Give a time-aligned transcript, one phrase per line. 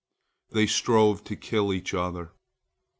[0.49, 2.31] They strove to kill each other.